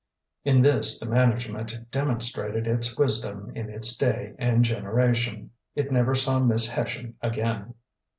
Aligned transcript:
In 0.43 0.63
this 0.63 0.99
the 0.99 1.07
management 1.07 1.77
demonstrated 1.91 2.65
its 2.65 2.97
wisdom 2.97 3.51
in 3.55 3.69
its 3.69 3.95
day 3.95 4.33
and 4.39 4.65
generation: 4.65 5.51
it 5.75 5.91
never 5.91 6.15
saw 6.15 6.39
Miss 6.39 6.67
Hession 6.67 7.17
again. 7.21 7.75